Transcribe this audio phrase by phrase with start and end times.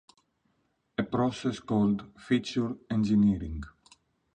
[0.97, 3.63] A process called feature engineering.